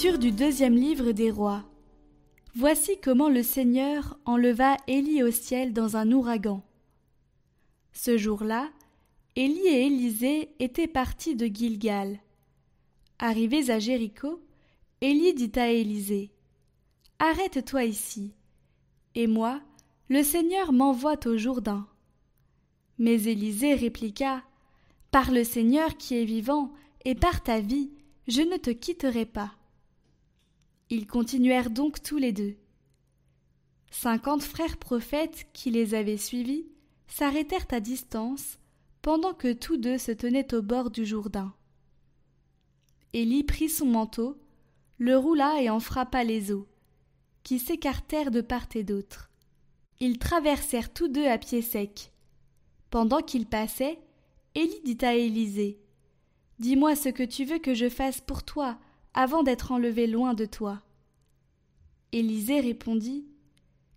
Du 0.00 0.32
deuxième 0.32 0.76
livre 0.76 1.12
des 1.12 1.30
rois. 1.30 1.62
Voici 2.54 2.98
comment 3.02 3.28
le 3.28 3.42
Seigneur 3.42 4.18
enleva 4.24 4.78
Élie 4.86 5.22
au 5.22 5.30
ciel 5.30 5.74
dans 5.74 5.98
un 5.98 6.10
ouragan. 6.10 6.64
Ce 7.92 8.16
jour-là, 8.16 8.70
Élie 9.36 9.66
et 9.66 9.86
Élisée 9.86 10.54
étaient 10.58 10.88
partis 10.88 11.36
de 11.36 11.44
Gilgal. 11.44 12.18
Arrivés 13.18 13.70
à 13.70 13.78
Jéricho, 13.78 14.40
Élie 15.02 15.34
dit 15.34 15.52
à 15.56 15.70
Élisée 15.70 16.32
Arrête-toi 17.18 17.84
ici. 17.84 18.32
Et 19.14 19.26
moi, 19.26 19.60
le 20.08 20.22
Seigneur 20.22 20.72
m'envoie 20.72 21.26
au 21.26 21.36
Jourdain. 21.36 21.86
Mais 22.98 23.24
Élisée 23.24 23.74
répliqua 23.74 24.42
Par 25.10 25.30
le 25.30 25.44
Seigneur 25.44 25.98
qui 25.98 26.16
est 26.16 26.24
vivant, 26.24 26.72
et 27.04 27.14
par 27.14 27.42
ta 27.42 27.60
vie, 27.60 27.90
je 28.28 28.40
ne 28.40 28.56
te 28.56 28.70
quitterai 28.70 29.26
pas. 29.26 29.52
Ils 30.92 31.06
continuèrent 31.06 31.70
donc 31.70 32.02
tous 32.02 32.18
les 32.18 32.32
deux. 32.32 32.56
Cinquante 33.92 34.42
frères 34.42 34.76
prophètes 34.76 35.46
qui 35.52 35.70
les 35.70 35.94
avaient 35.94 36.16
suivis 36.16 36.66
s'arrêtèrent 37.06 37.66
à 37.70 37.78
distance 37.78 38.58
pendant 39.00 39.32
que 39.32 39.52
tous 39.52 39.76
deux 39.76 39.98
se 39.98 40.10
tenaient 40.10 40.52
au 40.52 40.62
bord 40.62 40.90
du 40.90 41.06
Jourdain. 41.06 41.54
Élie 43.12 43.44
prit 43.44 43.68
son 43.68 43.86
manteau, 43.86 44.36
le 44.98 45.16
roula 45.16 45.62
et 45.62 45.70
en 45.70 45.78
frappa 45.78 46.24
les 46.24 46.50
eaux, 46.50 46.66
qui 47.44 47.60
s'écartèrent 47.60 48.32
de 48.32 48.40
part 48.40 48.66
et 48.74 48.82
d'autre. 48.82 49.30
Ils 50.00 50.18
traversèrent 50.18 50.92
tous 50.92 51.08
deux 51.08 51.26
à 51.26 51.38
pied 51.38 51.62
sec. 51.62 52.12
Pendant 52.90 53.22
qu'ils 53.22 53.46
passaient, 53.46 54.00
Élie 54.56 54.80
dit 54.84 55.04
à 55.04 55.14
Élisée 55.14 55.80
Dis-moi 56.58 56.96
ce 56.96 57.08
que 57.08 57.22
tu 57.22 57.44
veux 57.44 57.58
que 57.58 57.74
je 57.74 57.88
fasse 57.88 58.20
pour 58.20 58.42
toi 58.42 58.78
avant 59.14 59.42
d'être 59.42 59.72
enlevé 59.72 60.06
loin 60.06 60.34
de 60.34 60.44
toi. 60.44 60.82
Élisée 62.12 62.60
répondit 62.60 63.26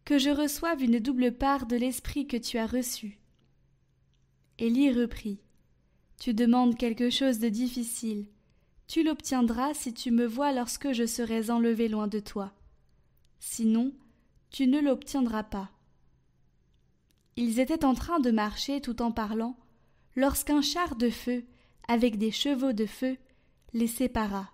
Que 0.06 0.18
je 0.18 0.30
reçoive 0.30 0.82
une 0.82 1.00
double 1.00 1.32
part 1.32 1.66
de 1.66 1.76
l'esprit 1.76 2.28
que 2.28 2.38
tu 2.38 2.58
as 2.58 2.68
reçu. 2.68 3.20
Élie 4.60 4.92
reprit 4.92 5.40
Tu 6.20 6.34
demandes 6.34 6.78
quelque 6.78 7.10
chose 7.10 7.40
de 7.40 7.50
difficile. 7.50 8.28
Tu 8.88 9.04
l'obtiendras 9.04 9.74
si 9.74 9.94
tu 9.94 10.12
me 10.12 10.26
vois 10.26 10.52
lorsque 10.52 10.92
je 10.92 11.06
serai 11.06 11.50
enlevé 11.50 11.88
loin 11.88 12.08
de 12.08 12.20
toi. 12.20 12.54
Sinon, 13.40 13.94
tu 14.52 14.68
ne 14.68 14.80
l'obtiendras 14.80 15.44
pas. 15.44 15.72
Ils 17.36 17.60
étaient 17.60 17.86
en 17.86 17.96
train 17.96 18.20
de 18.20 18.30
marcher 18.30 18.80
tout 18.80 19.02
en 19.02 19.12
parlant, 19.12 19.58
lorsqu'un 20.16 20.62
char 20.62 20.96
de 20.96 21.10
feu 21.10 21.44
avec 21.88 22.18
des 22.18 22.32
chevaux 22.32 22.74
de 22.74 22.86
feu, 22.86 23.18
les 23.74 23.88
sépara. 23.88 24.52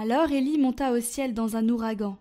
Alors 0.00 0.30
Élie 0.30 0.58
monta 0.58 0.92
au 0.92 1.00
ciel 1.00 1.34
dans 1.34 1.56
un 1.56 1.68
ouragan. 1.68 2.16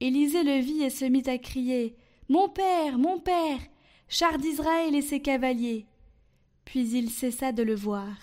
Élisée 0.00 0.42
le 0.42 0.60
vit 0.60 0.82
et 0.82 0.90
se 0.90 1.06
mit 1.06 1.26
à 1.30 1.38
crier 1.38 1.96
Mon 2.28 2.50
père, 2.50 2.98
mon 2.98 3.18
père, 3.18 3.58
char 4.06 4.36
d'Israël 4.36 4.94
et 4.94 5.00
ses 5.00 5.22
cavaliers. 5.22 5.86
Puis 6.66 6.90
il 6.90 7.08
cessa 7.08 7.52
de 7.52 7.62
le 7.62 7.74
voir. 7.74 8.14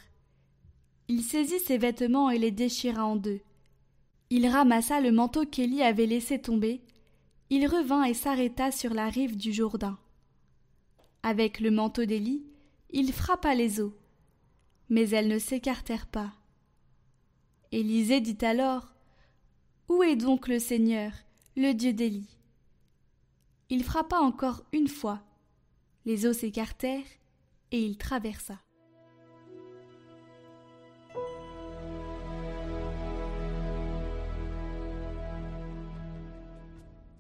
Il 1.08 1.24
saisit 1.24 1.58
ses 1.58 1.80
vêtements 1.80 2.30
et 2.30 2.38
les 2.38 2.52
déchira 2.52 3.04
en 3.04 3.16
deux. 3.16 3.42
Il 4.30 4.46
ramassa 4.46 5.02
le 5.02 5.12
manteau 5.12 5.44
qu'Élie 5.48 5.82
avait 5.82 6.06
laissé 6.06 6.38
tomber. 6.38 6.82
Il 7.50 7.66
revint 7.66 8.04
et 8.04 8.14
s'arrêta 8.14 8.70
sur 8.70 8.94
la 8.94 9.10
rive 9.10 9.38
du 9.38 9.52
Jourdain. 9.52 9.98
Avec 11.24 11.60
le 11.60 11.72
manteau 11.72 12.06
d'Élie, 12.06 12.44
il 12.92 13.12
frappa 13.12 13.56
les 13.56 13.82
eaux 13.82 13.96
mais 14.90 15.10
elles 15.10 15.28
ne 15.28 15.40
s'écartèrent 15.40 16.06
pas. 16.06 16.34
Élisée 17.74 18.22
dit 18.22 18.38
alors 18.46 18.94
Où 19.90 20.04
est 20.04 20.16
donc 20.16 20.48
le 20.48 20.60
Seigneur, 20.60 21.12
le 21.58 21.74
Dieu 21.74 21.92
d'Élie 21.92 22.38
Il 23.72 23.84
frappa 23.84 24.18
encore 24.18 24.62
une 24.74 24.88
fois. 24.88 25.24
Les 26.06 26.28
eaux 26.28 26.34
s'écartèrent 26.34 27.02
et 27.72 27.84
il 27.84 27.98
traversa. 27.98 28.60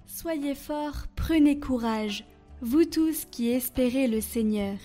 Soyez 0.06 0.53
forts, 0.53 1.08
prenez 1.16 1.59
courage, 1.59 2.28
vous 2.62 2.85
tous 2.85 3.25
qui 3.25 3.50
espérez 3.50 4.08
le 4.08 4.22
Seigneur. 4.22 4.78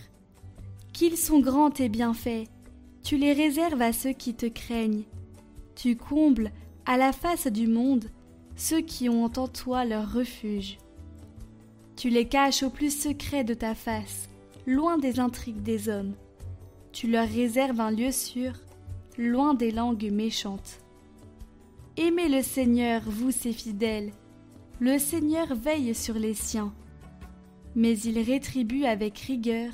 Qu'ils 0.95 1.19
sont 1.19 1.41
grands 1.41 1.71
tes 1.71 1.91
bienfaits, 1.91 2.49
tu 3.03 3.19
les 3.19 3.35
réserves 3.35 3.83
à 3.83 3.93
ceux 3.93 4.13
qui 4.13 4.35
te 4.35 4.47
craignent. 4.47 5.05
Tu 5.79 5.95
combles, 5.95 6.51
à 6.87 6.97
la 6.97 7.13
face 7.13 7.47
du 7.47 7.69
monde, 7.69 8.11
ceux 8.57 8.81
qui 8.81 9.09
ont 9.09 9.23
en 9.27 9.47
toi 9.47 9.85
leur 9.85 10.13
refuge. 10.13 10.77
Tu 11.95 12.11
les 12.11 12.27
caches 12.27 12.65
au 12.65 12.71
plus 12.71 12.91
secret 12.91 13.45
de 13.45 13.55
ta 13.55 13.77
face, 13.77 14.29
loin 14.67 14.99
des 14.99 15.21
intrigues 15.21 15.63
des 15.63 15.89
hommes. 15.89 16.15
Tu 16.91 17.07
leur 17.07 17.29
réserves 17.29 17.79
un 17.79 17.93
lieu 17.93 18.11
sûr, 18.11 18.55
loin 19.17 19.55
des 19.55 19.71
langues 19.71 20.11
méchantes. 20.11 20.81
Aimez 21.97 22.29
le 22.29 22.43
Seigneur, 22.43 23.03
vous 23.07 23.31
ses 23.31 23.53
fidèles. 23.53 24.11
Le 24.81 24.99
Seigneur 24.99 25.55
veille 25.55 25.95
sur 25.95 26.15
les 26.15 26.35
siens, 26.35 26.75
mais 27.77 27.97
il 27.97 28.19
rétribue 28.19 28.83
avec 28.83 29.17
rigueur 29.17 29.71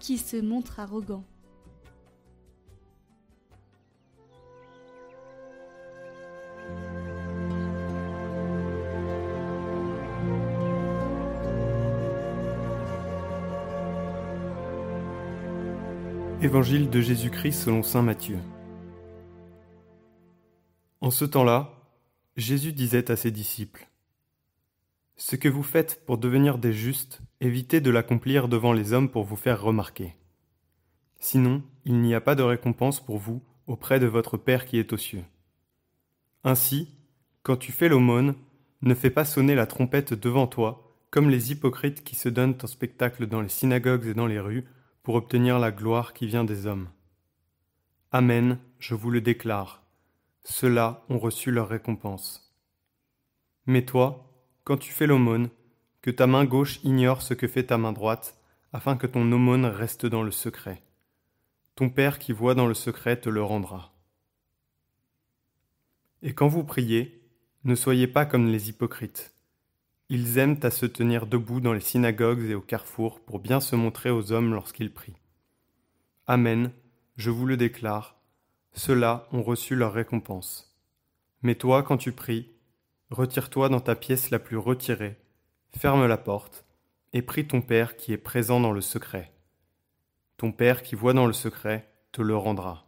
qui 0.00 0.18
se 0.18 0.36
montre 0.36 0.80
arrogant. 0.80 1.24
Évangile 16.42 16.88
de 16.88 17.02
Jésus-Christ 17.02 17.64
selon 17.64 17.82
Saint 17.82 18.00
Matthieu. 18.00 18.38
En 21.02 21.10
ce 21.10 21.26
temps-là, 21.26 21.74
Jésus 22.38 22.72
disait 22.72 23.10
à 23.10 23.16
ses 23.16 23.30
disciples 23.30 23.86
Ce 25.16 25.36
que 25.36 25.50
vous 25.50 25.62
faites 25.62 26.02
pour 26.06 26.16
devenir 26.16 26.56
des 26.56 26.72
justes, 26.72 27.20
évitez 27.42 27.82
de 27.82 27.90
l'accomplir 27.90 28.48
devant 28.48 28.72
les 28.72 28.94
hommes 28.94 29.10
pour 29.10 29.24
vous 29.24 29.36
faire 29.36 29.60
remarquer. 29.60 30.14
Sinon, 31.18 31.62
il 31.84 32.00
n'y 32.00 32.14
a 32.14 32.22
pas 32.22 32.34
de 32.34 32.42
récompense 32.42 33.04
pour 33.04 33.18
vous 33.18 33.42
auprès 33.66 34.00
de 34.00 34.06
votre 34.06 34.38
Père 34.38 34.64
qui 34.64 34.78
est 34.78 34.94
aux 34.94 34.96
cieux. 34.96 35.24
Ainsi, 36.42 36.88
quand 37.42 37.58
tu 37.58 37.70
fais 37.70 37.90
l'aumône, 37.90 38.34
ne 38.80 38.94
fais 38.94 39.10
pas 39.10 39.26
sonner 39.26 39.54
la 39.54 39.66
trompette 39.66 40.14
devant 40.14 40.46
toi, 40.46 40.96
comme 41.10 41.28
les 41.28 41.52
hypocrites 41.52 42.02
qui 42.02 42.16
se 42.16 42.30
donnent 42.30 42.56
en 42.62 42.66
spectacle 42.66 43.26
dans 43.26 43.42
les 43.42 43.50
synagogues 43.50 44.06
et 44.06 44.14
dans 44.14 44.26
les 44.26 44.40
rues, 44.40 44.64
pour 45.02 45.14
obtenir 45.14 45.58
la 45.58 45.70
gloire 45.70 46.12
qui 46.12 46.26
vient 46.26 46.44
des 46.44 46.66
hommes. 46.66 46.88
Amen, 48.12 48.58
je 48.78 48.94
vous 48.94 49.10
le 49.10 49.20
déclare, 49.20 49.82
ceux-là 50.44 51.04
ont 51.08 51.18
reçu 51.18 51.50
leur 51.50 51.68
récompense. 51.68 52.54
Mais 53.66 53.84
toi, 53.84 54.26
quand 54.64 54.76
tu 54.76 54.92
fais 54.92 55.06
l'aumône, 55.06 55.50
que 56.02 56.10
ta 56.10 56.26
main 56.26 56.44
gauche 56.44 56.80
ignore 56.82 57.22
ce 57.22 57.34
que 57.34 57.46
fait 57.46 57.64
ta 57.64 57.78
main 57.78 57.92
droite, 57.92 58.36
afin 58.72 58.96
que 58.96 59.06
ton 59.06 59.30
aumône 59.30 59.66
reste 59.66 60.06
dans 60.06 60.22
le 60.22 60.30
secret. 60.30 60.82
Ton 61.74 61.90
Père 61.90 62.18
qui 62.18 62.32
voit 62.32 62.54
dans 62.54 62.66
le 62.66 62.74
secret 62.74 63.20
te 63.20 63.28
le 63.28 63.42
rendra. 63.42 63.92
Et 66.22 66.34
quand 66.34 66.48
vous 66.48 66.64
priez, 66.64 67.22
ne 67.64 67.74
soyez 67.74 68.06
pas 68.06 68.26
comme 68.26 68.46
les 68.46 68.68
hypocrites 68.68 69.34
ils 70.12 70.38
aiment 70.38 70.58
à 70.64 70.72
se 70.72 70.86
tenir 70.86 71.28
debout 71.28 71.60
dans 71.60 71.72
les 71.72 71.80
synagogues 71.80 72.50
et 72.50 72.56
au 72.56 72.60
carrefour 72.60 73.20
pour 73.20 73.38
bien 73.38 73.60
se 73.60 73.76
montrer 73.76 74.10
aux 74.10 74.32
hommes 74.32 74.52
lorsqu'ils 74.52 74.92
prient. 74.92 75.16
Amen, 76.26 76.72
je 77.16 77.30
vous 77.30 77.46
le 77.46 77.56
déclare, 77.56 78.20
ceux-là 78.72 79.28
ont 79.30 79.44
reçu 79.44 79.76
leur 79.76 79.92
récompense. 79.92 80.76
Mais 81.42 81.54
toi, 81.54 81.84
quand 81.84 81.96
tu 81.96 82.10
pries, 82.10 82.50
retire-toi 83.10 83.68
dans 83.68 83.78
ta 83.78 83.94
pièce 83.94 84.30
la 84.30 84.40
plus 84.40 84.56
retirée, 84.56 85.16
ferme 85.78 86.04
la 86.08 86.18
porte, 86.18 86.64
et 87.12 87.22
prie 87.22 87.46
ton 87.46 87.62
Père 87.62 87.96
qui 87.96 88.12
est 88.12 88.18
présent 88.18 88.58
dans 88.58 88.72
le 88.72 88.80
secret. 88.80 89.32
Ton 90.38 90.50
Père 90.50 90.82
qui 90.82 90.96
voit 90.96 91.12
dans 91.12 91.26
le 91.26 91.32
secret 91.32 91.88
te 92.10 92.20
le 92.20 92.36
rendra. 92.36 92.84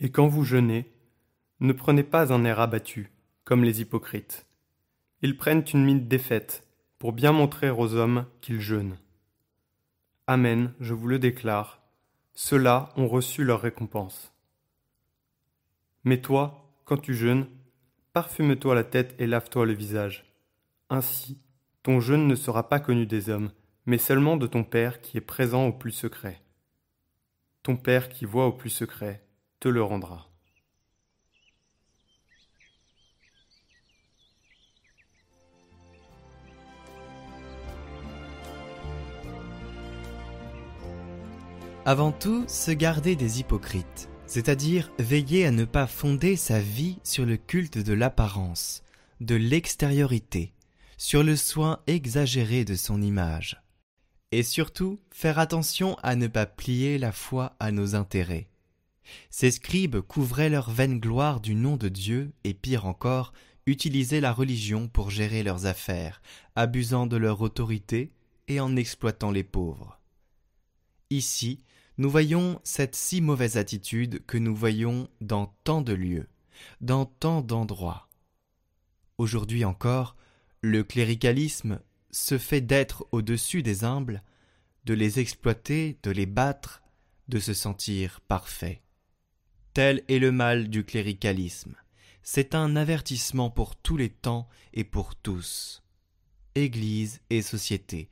Et 0.00 0.10
quand 0.10 0.28
vous 0.28 0.44
jeûnez, 0.44 0.92
ne 1.60 1.72
prenez 1.72 2.02
pas 2.02 2.30
un 2.30 2.44
air 2.44 2.60
abattu, 2.60 3.10
comme 3.44 3.64
les 3.64 3.80
hypocrites 3.80 4.45
ils 5.22 5.36
prennent 5.36 5.64
une 5.72 5.84
mine 5.84 6.08
défaite, 6.08 6.66
pour 6.98 7.12
bien 7.12 7.32
montrer 7.32 7.70
aux 7.70 7.94
hommes 7.94 8.26
qu'ils 8.40 8.60
jeûnent. 8.60 8.98
Amen, 10.26 10.72
je 10.80 10.94
vous 10.94 11.08
le 11.08 11.18
déclare, 11.18 11.82
ceux-là 12.34 12.90
ont 12.96 13.08
reçu 13.08 13.44
leur 13.44 13.60
récompense. 13.60 14.32
Mais 16.04 16.20
toi, 16.20 16.70
quand 16.84 16.98
tu 16.98 17.14
jeûnes, 17.14 17.46
parfume-toi 18.12 18.74
la 18.74 18.84
tête 18.84 19.14
et 19.18 19.26
lave-toi 19.26 19.66
le 19.66 19.72
visage. 19.72 20.24
Ainsi, 20.90 21.40
ton 21.82 22.00
jeûne 22.00 22.26
ne 22.26 22.34
sera 22.34 22.68
pas 22.68 22.80
connu 22.80 23.06
des 23.06 23.30
hommes, 23.30 23.50
mais 23.86 23.98
seulement 23.98 24.36
de 24.36 24.46
ton 24.46 24.64
Père 24.64 25.00
qui 25.00 25.16
est 25.16 25.22
présent 25.22 25.66
au 25.66 25.72
plus 25.72 25.92
secret. 25.92 26.42
Ton 27.62 27.76
Père 27.76 28.08
qui 28.08 28.24
voit 28.24 28.46
au 28.46 28.52
plus 28.52 28.70
secret 28.70 29.26
te 29.58 29.68
le 29.68 29.82
rendra. 29.82 30.30
Avant 41.88 42.10
tout, 42.10 42.44
se 42.48 42.72
garder 42.72 43.14
des 43.14 43.38
hypocrites, 43.38 44.08
c'est-à-dire 44.26 44.90
veiller 44.98 45.46
à 45.46 45.52
ne 45.52 45.64
pas 45.64 45.86
fonder 45.86 46.34
sa 46.34 46.58
vie 46.58 46.98
sur 47.04 47.24
le 47.24 47.36
culte 47.36 47.78
de 47.78 47.92
l'apparence, 47.92 48.82
de 49.20 49.36
l'extériorité, 49.36 50.52
sur 50.96 51.22
le 51.22 51.36
soin 51.36 51.78
exagéré 51.86 52.64
de 52.64 52.74
son 52.74 53.00
image. 53.00 53.62
Et 54.32 54.42
surtout, 54.42 54.98
faire 55.12 55.38
attention 55.38 55.96
à 56.02 56.16
ne 56.16 56.26
pas 56.26 56.44
plier 56.44 56.98
la 56.98 57.12
foi 57.12 57.54
à 57.60 57.70
nos 57.70 57.94
intérêts. 57.94 58.48
Ces 59.30 59.52
scribes 59.52 60.00
couvraient 60.00 60.50
leur 60.50 60.72
vaine 60.72 60.98
gloire 60.98 61.38
du 61.38 61.54
nom 61.54 61.76
de 61.76 61.88
Dieu 61.88 62.32
et 62.42 62.52
pire 62.52 62.86
encore, 62.86 63.32
utilisaient 63.64 64.20
la 64.20 64.32
religion 64.32 64.88
pour 64.88 65.10
gérer 65.10 65.44
leurs 65.44 65.66
affaires, 65.66 66.20
abusant 66.56 67.06
de 67.06 67.16
leur 67.16 67.42
autorité 67.42 68.10
et 68.48 68.58
en 68.58 68.74
exploitant 68.74 69.30
les 69.30 69.44
pauvres. 69.44 69.95
Ici, 71.10 71.60
nous 71.98 72.10
voyons 72.10 72.60
cette 72.64 72.96
si 72.96 73.20
mauvaise 73.20 73.56
attitude 73.56 74.24
que 74.26 74.38
nous 74.38 74.56
voyons 74.56 75.08
dans 75.20 75.54
tant 75.62 75.80
de 75.80 75.92
lieux, 75.92 76.28
dans 76.80 77.06
tant 77.06 77.42
d'endroits. 77.42 78.08
Aujourd'hui 79.16 79.64
encore, 79.64 80.16
le 80.62 80.82
cléricalisme 80.82 81.80
se 82.10 82.38
fait 82.38 82.60
d'être 82.60 83.06
au-dessus 83.12 83.62
des 83.62 83.84
humbles, 83.84 84.22
de 84.84 84.94
les 84.94 85.20
exploiter, 85.20 85.96
de 86.02 86.10
les 86.10 86.26
battre, 86.26 86.82
de 87.28 87.38
se 87.38 87.54
sentir 87.54 88.20
parfait. 88.22 88.82
Tel 89.74 90.02
est 90.08 90.18
le 90.18 90.32
mal 90.32 90.68
du 90.68 90.84
cléricalisme. 90.84 91.76
C'est 92.24 92.56
un 92.56 92.74
avertissement 92.74 93.48
pour 93.48 93.76
tous 93.76 93.96
les 93.96 94.10
temps 94.10 94.48
et 94.74 94.82
pour 94.82 95.14
tous. 95.14 95.84
Église 96.56 97.20
et 97.30 97.42
société. 97.42 98.08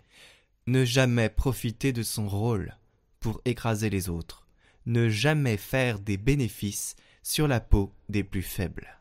Ne 0.68 0.84
jamais 0.84 1.28
profiter 1.28 1.92
de 1.92 2.04
son 2.04 2.28
rôle 2.28 2.76
pour 3.24 3.40
écraser 3.46 3.88
les 3.88 4.10
autres. 4.10 4.46
Ne 4.84 5.08
jamais 5.08 5.56
faire 5.56 5.98
des 5.98 6.18
bénéfices 6.18 6.94
sur 7.22 7.48
la 7.48 7.58
peau 7.58 7.90
des 8.10 8.22
plus 8.22 8.42
faibles. 8.42 8.98